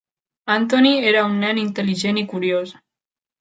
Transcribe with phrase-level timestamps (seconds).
[0.53, 2.75] Anthony era un nen intel·ligent i curiós.